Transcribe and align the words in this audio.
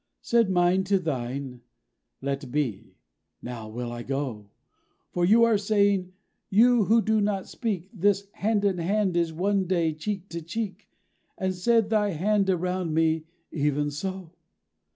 '__Said 0.43 0.49
mine 0.49 0.83
to 0.85 0.97
thine: 0.97 1.61
'Let 2.23 2.51
be. 2.51 2.97
Now 3.39 3.69
will 3.69 3.91
I 3.91 4.01
go! 4.01 4.49
For 5.11 5.25
you 5.25 5.43
are 5.43 5.59
saying, 5.59 6.13
you 6.49 6.85
who 6.85 7.03
do 7.03 7.21
not 7.21 7.47
speak, 7.47 7.91
This 7.93 8.27
hand 8.31 8.65
in 8.65 8.79
hand 8.79 9.15
is 9.15 9.31
one 9.31 9.65
day 9.65 9.93
cheek 9.93 10.27
to 10.29 10.41
cheek!' 10.41 10.89
And 11.37 11.53
said 11.53 11.91
thy 11.91 12.13
hand 12.13 12.49
around 12.49 12.95
me, 12.95 13.25
'Even 13.51 13.91
so.' 13.91 14.31